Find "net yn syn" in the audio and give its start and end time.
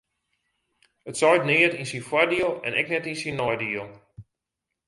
2.91-3.37